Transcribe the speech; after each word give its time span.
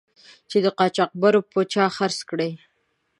چې 0.49 0.57
قاچاقبرو 0.79 1.41
په 1.51 1.59
چا 1.73 1.85
خرڅ 1.95 2.19
کړی. 2.29 2.51